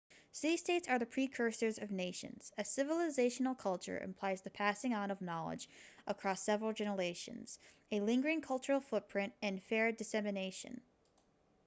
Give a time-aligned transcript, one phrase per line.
[0.31, 5.69] city-states are the precursors of nations a civilizational culture implies the passing on of knowledge
[6.07, 7.59] across several generations
[7.91, 10.81] a lingering cultural footprint and fair dissemination